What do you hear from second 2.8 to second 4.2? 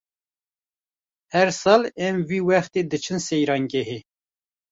diçin seyrangehê.